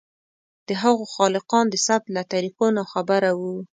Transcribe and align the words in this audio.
د 0.67 0.69
هغو 0.81 1.03
خالقان 1.13 1.65
د 1.69 1.75
ثبت 1.85 2.07
له 2.15 2.21
طریقو 2.33 2.65
ناخبره 2.77 3.31
وو. 3.39 3.55